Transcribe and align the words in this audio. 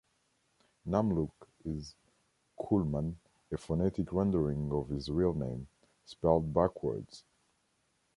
"Namlook" 0.87 1.31
is 1.63 1.93
"Koolman", 2.59 3.13
a 3.51 3.57
phonetic 3.59 4.11
rendering 4.11 4.71
of 4.71 4.89
his 4.89 5.11
real 5.11 5.35
name, 5.35 5.67
spelled 6.05 6.51
backwards. 6.55 7.23